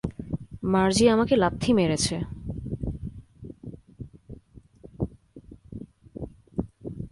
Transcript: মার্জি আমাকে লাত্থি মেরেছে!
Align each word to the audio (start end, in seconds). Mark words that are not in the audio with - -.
মার্জি 0.63 1.05
আমাকে 1.09 1.35
লাত্থি 1.35 1.71
মেরেছে! 1.73 2.15